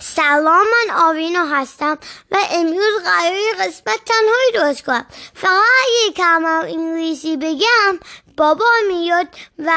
[0.00, 1.98] سلام من آوینا هستم
[2.30, 5.06] و امروز قراری قسمت تنهایی درست کنم.
[5.34, 7.98] فقط اگه کلمه انگلیسی بگم
[8.36, 9.26] بابا میاد
[9.58, 9.72] و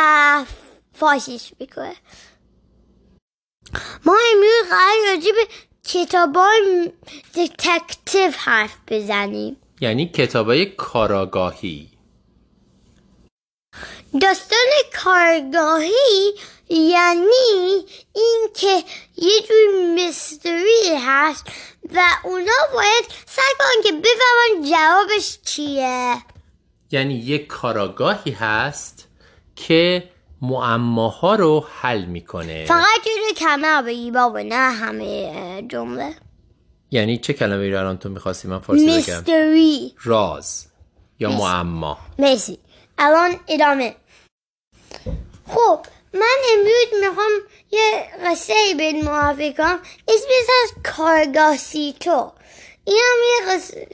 [0.94, 1.96] فارسیش می‌کنه.
[4.06, 5.48] ما امروز قرار راجع به
[5.84, 6.92] کتابای
[7.36, 9.58] دتکتیو حرف بزنیم.
[9.82, 11.97] یعنی کتابای کاراگاهی.
[14.22, 14.68] داستان
[15.04, 16.34] کارگاهی
[16.70, 18.84] یعنی اینکه
[19.18, 21.46] یه جور مستری هست
[21.96, 26.18] و اونا باید سعی کنن که بفهمن جوابش چیه.
[26.92, 29.08] یعنی یک کاراگاهی هست
[29.56, 30.10] که
[30.42, 32.66] معماها رو حل می‌کنه.
[32.66, 36.16] فقط یه کلمه رو بگی بابا نه همه جمله.
[36.92, 40.68] یعنی چه کلمه الان تو می‌خواستی من فارسی بگم؟ مستری راز
[41.20, 41.98] یا معما.
[42.20, 42.60] مرسی.
[42.98, 43.96] الان ادامه.
[45.48, 45.80] خب
[46.14, 47.32] من امروز می‌خوام
[47.72, 49.80] یه قصه به معرفی کنم.
[50.08, 52.32] اسمش از کارگاه سیتو
[52.86, 53.88] اینم یه قصه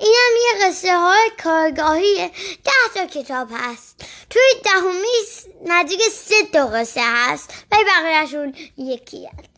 [0.00, 2.30] اینم یه قصه های کارگاهیه
[2.64, 4.04] ده تا کتاب هست.
[4.30, 7.64] توی دهمی نزدیک سه تا قصه هست.
[7.72, 9.48] و بقیهشون یکی هست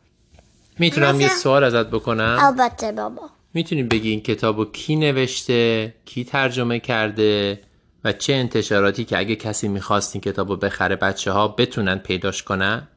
[0.78, 3.30] می‌تونم یه سوال ازت بکنم؟ البته بابا.
[3.54, 7.60] می‌تونی بگی این کتاب رو کی نوشته؟ کی ترجمه کرده؟
[8.04, 12.42] و چه انتشاراتی که اگه کسی می‌خواست این کتاب رو بخره بچه ها بتونن پیداش
[12.42, 12.88] کنن؟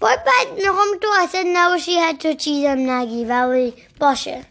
[0.00, 4.44] باید بعد می‌خوام تو اصلا نباشی حتی چیزم نگی ولی باشه.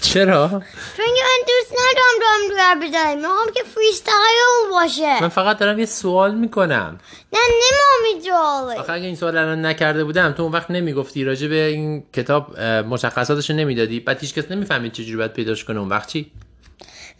[0.00, 3.16] چرا؟ چون که من دوست ندارم دارم دور بزنم.
[3.16, 5.22] می‌خوام که فریستایل باشه.
[5.22, 7.00] من فقط دارم یه سوال می‌کنم.
[7.32, 11.48] نه نمامی جاله آخه اگه این سوال الان نکرده بودم تو اون وقت نمی‌گفتی راجع
[11.48, 16.08] به این کتاب مشخصاتش نمی‌دادی؟ بعد هیچ کس نمی‌فهمید چجوری باید پیداش کنه اون وقت
[16.08, 16.32] چی؟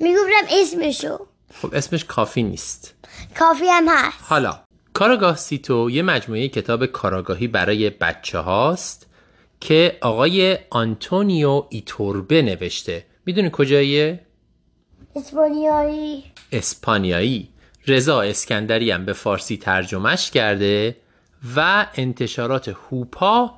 [0.01, 1.27] می‌گفتم اسمشو.
[1.55, 2.95] خب اسمش کافی نیست.
[3.39, 4.17] کافی هم هست.
[4.21, 4.59] حالا
[4.93, 9.07] کاراگاه سیتو یه مجموعه کتاب کاراگاهی برای بچه هاست
[9.61, 13.07] که آقای آنتونیو ایتوربه نوشته.
[13.27, 14.21] می‌دونی کجاییه؟
[15.17, 16.25] اسپانیایی.
[16.53, 17.49] اسپانیایی.
[17.87, 20.97] رضا اسکندری هم به فارسی ترجمهش کرده
[21.57, 23.55] و انتشارات هوپا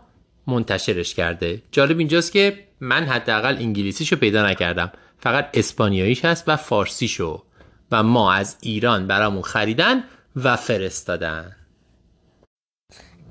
[0.47, 1.63] منتشرش کرده.
[1.73, 4.93] جالب اینجاست که من حداقل انگلیسیشو پیدا نکردم.
[5.19, 7.43] فقط اسپانیاییش هست و فارسیشو.
[7.93, 10.05] و ما از ایران برامون خریدن
[10.37, 11.57] و فرستادن.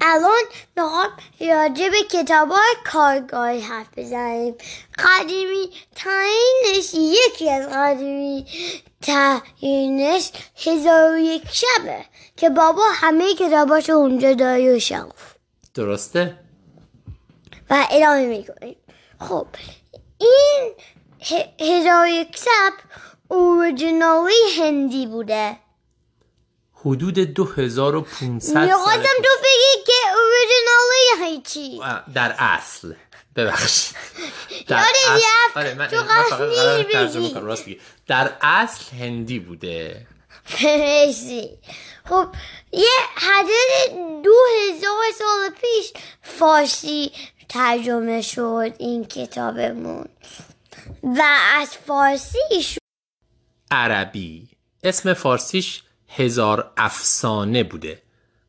[0.01, 0.43] الان
[0.77, 4.55] می‌خوام راجع به کتاب های کارگاهی حرف بزنیم.
[4.99, 8.45] قدیمی تاینش یکی از قدیمی
[9.01, 10.31] تاینش
[10.65, 12.05] هزار و یک شبه
[12.37, 15.11] که بابا همه کتاباشو اونجا داره و
[15.73, 16.37] درسته؟
[17.69, 18.75] و ادامه می‌کنیم.
[19.19, 19.47] خب
[20.17, 20.73] این
[21.59, 22.73] هزار و یک شب
[23.31, 25.57] اوریجینالی هندی بوده.
[26.73, 31.81] حدود 2500 می‌خواستم سال تو بگی که اوریجینالی هیچی
[32.13, 32.93] در اصل.
[33.35, 33.95] ببخشید.
[34.67, 35.59] در اصل.
[35.59, 37.33] آره من, تو من بگی.
[37.33, 37.79] راست میگی.
[38.07, 40.07] در اصل هندی بوده.
[40.45, 41.49] فرشتی
[42.05, 42.27] خب
[42.71, 47.11] یه حدود دو هزار سال پیش فارسی
[47.49, 50.05] ترجمه شد این کتابمون.
[51.03, 51.21] و
[51.59, 52.63] از فارسی
[53.71, 54.47] عربی.
[54.83, 58.01] اسم فارسیش هزار افسانه بوده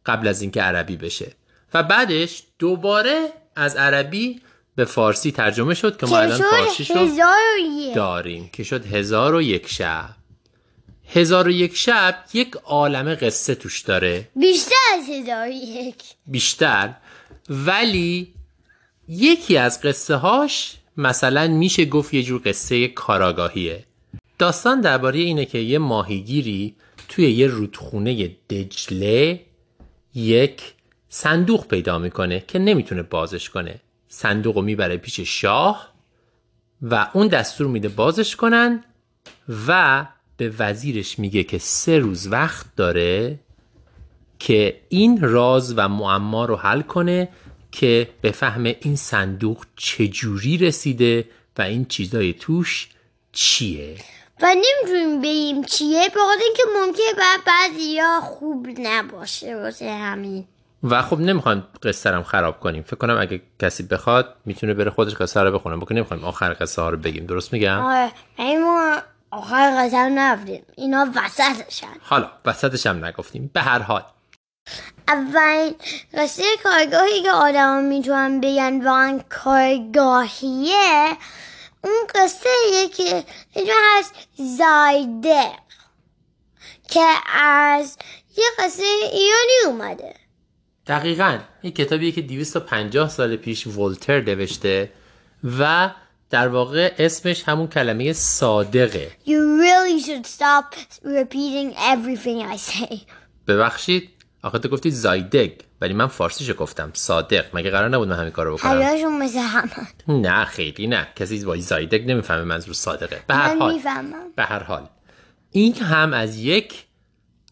[0.06, 1.32] قبل از اینکه عربی بشه.
[1.74, 4.40] و بعدش دوباره از عربی
[4.76, 7.08] به فارسی ترجمه شد که ما الان شد فارسیش رو
[7.94, 8.48] داریم.
[8.52, 10.08] که شد هزار و یک شب.
[11.08, 14.28] هزار و یک شب یک عالم قصه توش داره.
[14.36, 16.02] بیشتر از هزار و یک.
[16.26, 16.94] بیشتر.
[17.48, 18.34] ولی
[19.08, 23.84] یکی از قصه هاش مثلا میشه گفت یه جور قصه کاراگاهیه.
[24.42, 26.74] داستان درباره اینه که یه ماهیگیری
[27.08, 29.40] توی یه رودخونه دجله
[30.14, 30.62] یک
[31.08, 33.80] صندوق پیدا می‌کنه که نمی‌تونه بازش کنه.
[34.08, 35.92] صندوق رو می‌بره پیش شاه
[36.82, 38.84] و اون دستور میده بازش کنن
[39.66, 43.38] و به وزیرش میگه که سه روز وقت داره
[44.38, 47.28] که این راز و معما رو حل کنه
[47.72, 51.28] که بفهمه این صندوق چجوری رسیده
[51.58, 52.88] و این چیزای توش
[53.32, 53.96] چیه.
[54.42, 56.08] و نمی‌تونیم بگیم چیه.
[56.08, 60.44] بخاطر اینکه ممکنه بعد بعضی ها خوب نباشه واسه همین.
[60.84, 62.82] و خب نمی‌خوایم قصه رو خراب کنیم.
[62.82, 65.76] فکر کنم اگه کسی بخواد می‌تونه بره خودش قصه رو بخونه.
[65.76, 67.26] بکنه نمی‌خوایم آخر قصه ها رو بگیم.
[67.26, 68.12] درست میگم؟ آره.
[68.38, 68.96] این ما
[69.30, 73.50] آخر قسم نرفتیم اینا وسطشن حالا وسطش هم نگفتیم.
[73.54, 74.02] به هر حال.
[75.08, 75.74] اولین
[76.14, 81.16] قصه کارگاهی که آدم می‌تونن بگن واقعا کارگاهیه
[81.84, 83.24] اون قصه یه که
[83.66, 85.50] جا هست زایده
[86.88, 87.96] که از
[88.36, 88.82] یه قصه
[89.12, 90.14] ایرانی اومده.
[90.86, 94.92] دقیقا این کتابیه که 250 سال پیش ولتر نوشته
[95.58, 95.90] و
[96.30, 99.10] در واقع اسمش همون کلمه صادقه.
[99.26, 103.00] You really should stop repeating everything I say.
[103.46, 104.10] ببخشید
[104.42, 105.52] آخه تو گفتی زایدگ.
[105.82, 106.90] ولی من فارسیشو گفتم.
[106.94, 107.44] صادق.
[107.54, 109.88] مگه قرار نبود من همین کارو بکنم؟ حیاشون مثل همه.
[110.08, 111.08] نه خیلی نه.
[111.16, 113.22] کسی با زایدگ نمی‌فهمه منظور صادقه.
[113.26, 113.74] به هر حال.
[113.74, 114.32] می‌فهمم.
[114.36, 114.88] به هر حال.
[115.50, 116.84] این هم از یک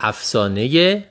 [0.00, 1.04] افسانه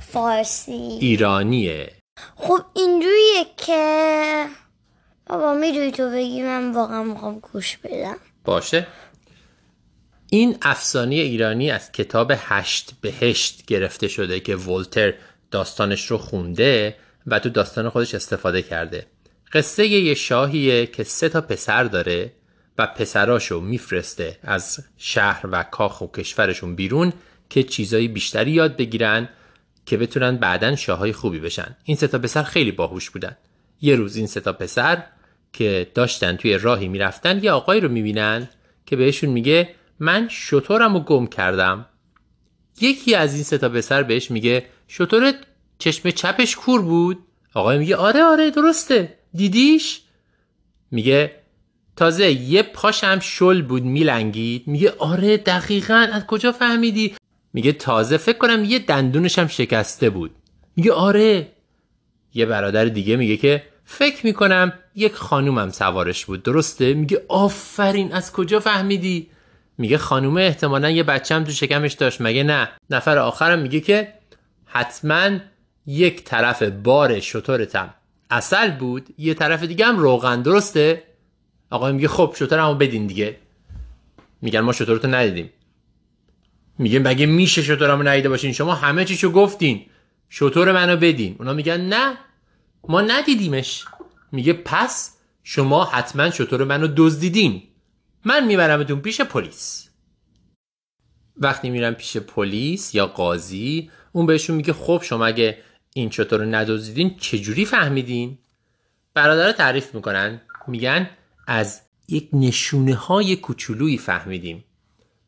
[0.00, 0.98] فارسی.
[1.00, 1.92] ایرانیه.
[2.36, 4.46] خب اینجوریه که
[5.26, 8.16] بابا می‌دونی تو بگی من واقعا می‌خوام گوش بدم.
[8.44, 8.86] باشه.
[10.30, 15.14] این افسانه ایرانی از کتاب هشت بهشت گرفته شده که ولتر
[15.52, 16.96] داستانش رو خونده
[17.26, 19.06] و تو داستان خودش استفاده کرده.
[19.52, 22.32] قصه یه شاهیه که سه تا پسر داره
[22.78, 27.12] و پسراشو میفرسته از شهر و کاخ و کشورشون بیرون
[27.50, 29.28] که چیزایی بیشتری یاد بگیرن
[29.86, 31.76] که بتونن بعدا شاههای خوبی بشن.
[31.84, 33.36] این سه تا پسر خیلی باهوش بودن.
[33.80, 35.04] یه روز این سه تا پسر
[35.52, 38.48] که داشتن توی راهی می‌رفتن یه آقایی رو می‌بینن
[38.86, 39.68] که بهشون میگه
[39.98, 41.86] من شطورم رو گم کردم.
[42.82, 45.34] یکی از این سه تا پسر بهش میگه شطورت
[45.78, 47.18] چشم چپش کور بود؟
[47.54, 49.18] آقای میگه آره آره درسته.
[49.34, 50.00] دیدیش؟
[50.90, 51.36] میگه
[51.96, 54.62] تازه یه پاشم شل بود میلنگید.
[54.66, 56.06] میگه آره دقیقا.
[56.12, 57.14] از کجا فهمیدی؟
[57.52, 60.30] میگه تازه فکر کنم یه دندونش هم شکسته بود.
[60.76, 61.52] میگه آره.
[62.34, 66.42] یه برادر دیگه میگه که فکر می‌کنم یک خانومم سوارش بود.
[66.42, 68.12] درسته؟ میگه آفرین.
[68.12, 69.28] از کجا فهمیدی؟
[69.78, 72.20] میگه خانومه احتمالا یه بچه هم تو شکمش داشت.
[72.20, 74.12] مگه نه؟ نفر آخرم میگه که
[74.64, 75.30] حتما
[75.86, 77.94] یک طرف بار شطورتم.
[78.30, 80.42] اصل بود یه طرف دیگه هم روغن.
[80.42, 81.02] درسته؟
[81.70, 83.36] آقا میگه خب شطورمو بدین دیگه.
[84.42, 85.50] میگن ما شطورتو ندیدیم.
[86.78, 89.86] میگه مگه میشه شطورمو ندیده باشین؟ شما همه چیشو گفتین.
[90.28, 91.36] شطور منو بدین.
[91.38, 92.18] اونا میگن نه
[92.88, 93.84] ما ندیدیمش.
[94.32, 97.62] میگه پس شما حتما شطور منو دزدیدین.
[98.24, 99.88] من میبرمتون پیش پلیس.
[101.36, 105.58] وقتی میرم پیش پلیس یا قاضی اون بهشون میگه خب شما اگه
[105.94, 106.78] این شطور رو
[107.18, 108.38] چجوری فهمیدین؟
[109.14, 111.10] برادر تعریف می‌کنن میگن
[111.46, 114.64] از یک نشونه های کوچولویی فهمیدیم.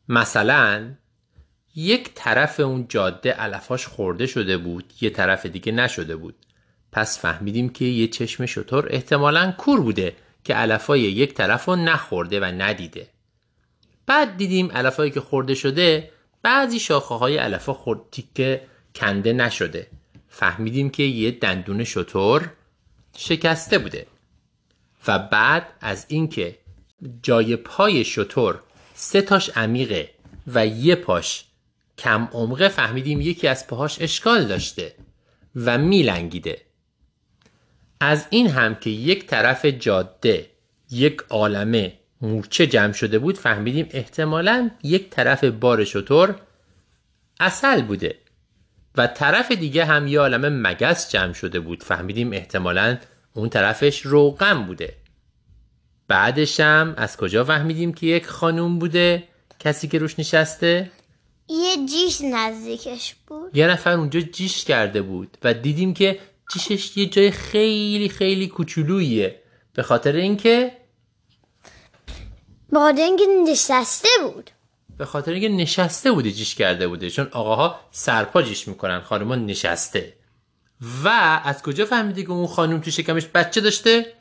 [0.09, 0.95] مثلا
[1.75, 6.35] یک طرف اون جاده علفاش خورده شده بود یه طرف دیگه نشده بود.
[6.91, 10.15] پس فهمیدیم که یه چشم شطور احتمالا کور بوده.
[10.45, 13.07] که علفای یک طرف رو نخورده و ندیده.
[14.05, 16.11] بعد دیدیم علفایی که خورده شده
[16.41, 18.61] بعضی شاخه های علفا خورد تیکه
[18.95, 19.87] کنده نشده.
[20.29, 22.49] فهمیدیم که یه دندون شطور
[23.17, 24.07] شکسته بوده.
[25.07, 26.57] و بعد از اینکه
[27.23, 28.59] جای پای شطور
[28.93, 30.09] سه تاش عمیقه
[30.47, 31.45] و یه پاش
[31.97, 34.95] کم عمقه فهمیدیم یکی از پاهاش اشکال داشته
[35.55, 36.64] و میلنگیده.
[38.05, 40.49] از این هم که یک طرف جاده
[40.91, 46.35] یک عالمه مورچه جمع شده بود فهمیدیم احتمالا یک طرف بار شطور
[47.39, 48.15] اصل بوده
[48.97, 51.83] و طرف دیگه هم یه عالمه مگس جمع شده بود.
[51.83, 52.97] فهمیدیم احتمالا
[53.33, 54.95] اون طرفش روغن بوده.
[56.07, 59.23] بعدش هم از کجا فهمیدیم که یک خانوم بوده؟
[59.59, 60.91] کسی که روش نشسته؟
[61.49, 63.57] یه جیش نزدیکش بود.
[63.57, 66.19] یه نفر اونجا جیش کرده بود و دیدیم که
[66.53, 69.41] جیشش یه جای خیلی خیلی کوچولوییه
[69.73, 70.71] به خاطر اینکه
[72.69, 74.51] با اینکه نشسته بود.
[74.97, 77.09] به خاطر اینکه نشسته بوده جیش کرده بوده.
[77.09, 80.13] چون آقاها سرپا جیش می‌کنن خانوما نشسته.
[81.03, 81.09] و
[81.43, 84.13] از کجا فهمیدی که اون خانوم تو شکمش بچه داشته؟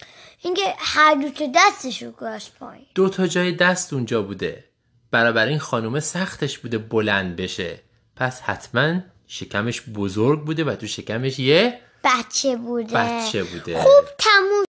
[0.43, 2.87] اینکه هر دو تا دستش رو گذاشت پایین.
[2.95, 4.65] دو تا جای دست اونجا بوده.
[5.11, 7.81] برابر این خانومه سختش بوده بلند بشه.
[8.17, 12.95] پس حتما شکمش بزرگ بوده و تو شکمش یه بچه بوده.
[12.95, 13.83] بچه بوده.
[13.83, 14.65] خوب تموم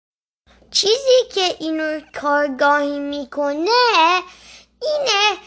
[0.71, 3.69] چیزی که اینو کارگاهی می‌کنه
[4.81, 5.37] اینه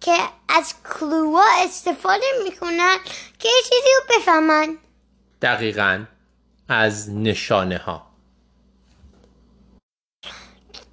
[0.00, 0.16] که
[0.48, 2.96] از کلوها استفاده می‌کنن
[3.38, 4.78] که یه چیزی رو بفهمن.
[5.42, 6.04] دقیقا
[6.68, 8.08] از نشانه ها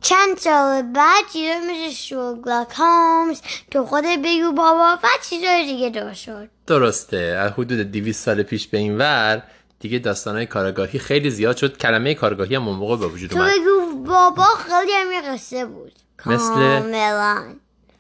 [0.01, 6.21] چند سال بعد چیزا مثل شوگلاک هامز تو خود بگو بابا و چیزای دیگه درست
[6.21, 7.17] شد درسته.
[7.17, 9.43] از حدود 200 سال پیش به این ور
[9.79, 11.77] دیگه داستانهای کارگاهی خیلی زیاد شد.
[11.77, 13.51] کلمه کارگاهی هم اون موقع به وجود تو اومد.
[13.51, 15.91] بگو بابا خیلی هم قصه بود.
[16.25, 17.43] مثل؟ کاملا.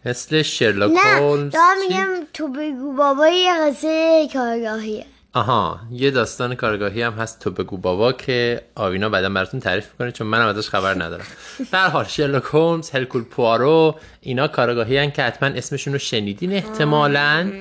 [0.05, 5.05] مثل شرلاک نه هولمز دارم چی؟ میگم تو بگو بابا یه قصه کارگاهیه.
[5.33, 10.11] آها یه داستان کارگاهی هم هست تو بگو بابا که آوینا بعدا براتون تعریف می‌کنه
[10.11, 11.25] چون منم ازش خبر ندارم.
[11.71, 17.51] در حال شرلوک هولمز هرکول پوارو اینا کارگاهی هن که حتما اسمشون رو شنیدین احتمالا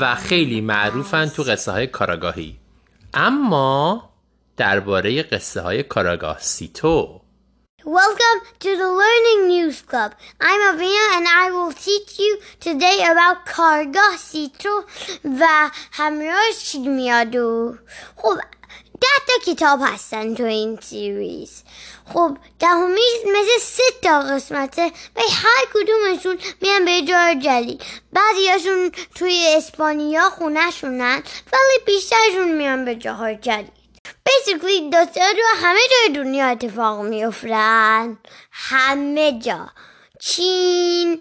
[0.00, 2.59] و خیلی معروفن تو قصه های کاراگاهی.
[3.14, 4.10] اما
[4.56, 7.20] درباره قصه های کاراگاه سیتو
[7.84, 10.12] Welcome to the Learning News Club.
[10.38, 14.84] I'm Avina and I will teach you today about کاراگاه سیتو
[15.24, 17.74] و همراهش چی میاد و
[18.16, 18.38] خب
[19.00, 21.62] ده تا کتاب هستن تو این series.
[22.12, 27.82] خب دهمیش مثل سه تا قسمته و هر کدومشون میان به جای جدید.
[28.12, 33.80] بعضیاشون توی اسپانیا خونهشونن ولی بیشترشون میان به جاهای جدید.
[34.28, 38.18] Basically داستان رو همه جای دنیا اتفاق میافتن
[38.50, 39.70] همه جا.
[40.20, 41.20] چین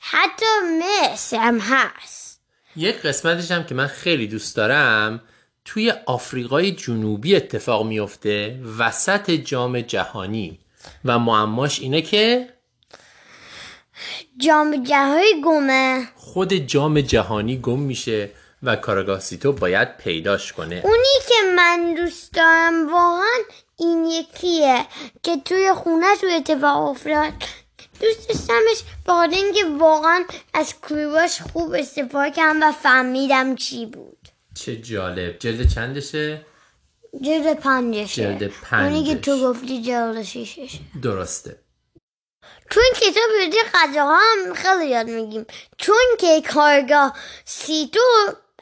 [0.00, 0.46] حتی
[0.80, 2.40] مصر هم هست.
[2.76, 5.22] یک قسمتش هم که من خیلی دوست دارم
[5.64, 10.58] توی آفریقای جنوبی اتفاق میفته وسط جام جهانی.
[11.04, 12.48] و معماش اینه که
[14.36, 16.08] جام جهانی گمه.
[16.14, 18.30] خود جام جهانی گم میشه
[18.62, 20.80] و کاراگاه سیتو باید پیداش کنه.
[20.84, 23.38] اونی که من دوست دارم واقعا
[23.78, 24.86] این یکیه
[25.22, 27.32] که توی خونه توی اتفاق افتاد.
[28.00, 34.31] دوست داشتمش بخاطر اینکه واقعا از کلوباش خوب استفاده کردم و فهمیدم چی بود.
[34.54, 35.38] چه جالب.
[35.38, 36.46] جلد چندشه؟
[37.20, 38.22] جلد پنجشه.
[38.22, 39.24] جلد اونی که پنجش.
[39.24, 41.58] تو گفتی جلد شیششه درسته.
[42.70, 45.46] چون کتاب بودی غذاها هم خیلی یاد میگیم.
[45.78, 48.00] چون که کارگاه سیتو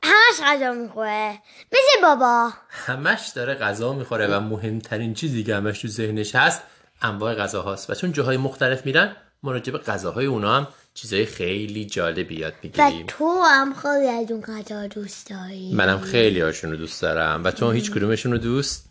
[0.03, 1.39] همش غذا می‌خوره.
[1.73, 2.53] مثل بابا.
[2.69, 6.63] همش داره غذا می‌خوره و مهمترین چیزی که همش تو ذهنش هست
[7.03, 7.91] انواع غذاهاست.
[7.91, 12.53] و چون جاهای مختلف میرن ما راجع به غذاهای اونا هم چیزای خیلی جالبی یاد
[12.53, 15.75] و می‌گیریم تو هم خیلی از اون غذا دوست داری.
[15.75, 17.45] منم خیلی هاشون رو دوست دارم.
[17.45, 18.87] و تو هیچ کدومشون رو دوست؟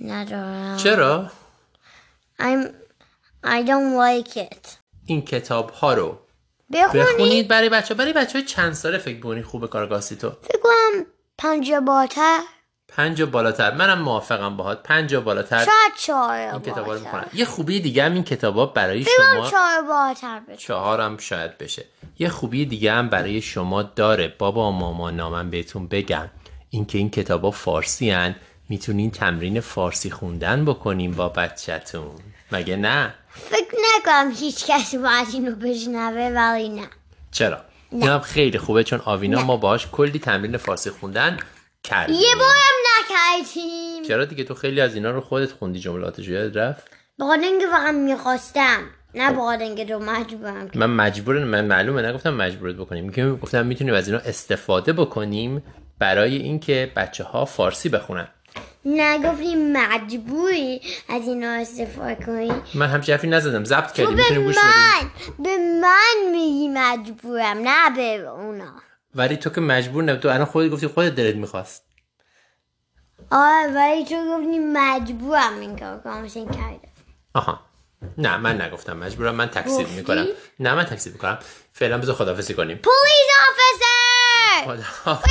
[0.00, 0.76] ندارم.
[0.76, 1.30] چرا؟
[2.40, 2.66] I'm
[3.44, 4.68] I don't like it.
[5.06, 6.18] این کتاب ها رو
[6.72, 7.02] بخونی.
[7.02, 7.48] بخونید.
[7.48, 11.06] برای بچه برای بچه چند ساله فکر بونی خوبه کارگاسی تو؟ فکر کنم
[11.38, 12.40] پنج بالاتر
[12.88, 13.74] پنج و بالاتر.
[13.74, 14.82] منم موافقم باهات.
[14.82, 15.58] پنج و بالاتر.
[15.58, 19.82] شاید چهار این کتابا رو می‌خونن یه خوبی دیگه هم این کتابا برای شما چهار
[19.82, 20.56] بالاتر بشه.
[20.56, 21.84] چهارم شاید بشه.
[22.18, 24.34] یه خوبی دیگه هم برای شما داره.
[24.38, 26.30] بابا و ماما نامن بهتون بگم.
[26.70, 28.34] اینکه این کتابا فارسی هن.
[28.68, 32.10] می‌تونین تمرین فارسی خوندن بکنیم با بچهتون.
[32.52, 36.88] مگه نه؟ فکر نکنم هیچ کسی باید اینو بشنوه ولی نه.
[37.30, 37.58] چرا؟
[37.90, 41.38] این هم خیلی خوبه چون آوینا ما باهاش کلی تمرین فارسی خوندن
[41.84, 42.16] کردیم.
[42.16, 42.77] یه بارم
[44.08, 47.94] چرا دیگه تو خیلی از اینا رو خودت خوندی جملاتش یاد رفت؟ بخاطر اینکه فقط
[47.94, 48.80] می‌خواستم.
[49.14, 53.04] نه بخاطر اینکه تو مجبورم من مجبور من معلومه نگفتم مجبورت بکنیم.
[53.04, 55.62] میگم گفتم می‌تونیم از اینا استفاده بکنیم
[55.98, 58.28] برای اینکه بچه ها فارسی بخونن.
[58.84, 62.52] نگفتی مجبوری از اینا استفاده کنی.
[62.74, 63.64] من همچه حرفی نزدم.
[63.64, 68.72] ضبط تو کردیم به گوش من به من میگی مجبورم نه به اونا.
[69.14, 71.87] ولی تو که مجبور نه تو الان خودت گفتی خودت دلت می‌خواست.
[73.30, 76.88] آره ولی تو گفتی مجبورم این کار کنم کرده
[77.34, 77.60] آها.
[78.18, 80.26] نه من نگفتم مجبورم من گفتی؟ می‌کنم.
[80.60, 81.38] نه من تکذیب می‌کنم.
[81.72, 82.76] فعلا بذار خدافظی کنیم.
[82.78, 84.64] پلیس آفیسر!
[84.64, 85.28] خداحافظ